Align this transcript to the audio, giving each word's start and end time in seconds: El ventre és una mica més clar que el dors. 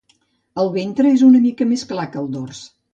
El 0.63 0.71
ventre 0.79 1.13
és 1.19 1.27
una 1.29 1.43
mica 1.47 1.71
més 1.77 1.87
clar 1.95 2.11
que 2.13 2.23
el 2.27 2.31
dors. 2.39 2.69